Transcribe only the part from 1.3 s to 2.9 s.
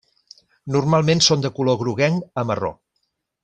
de color groguenc a marró.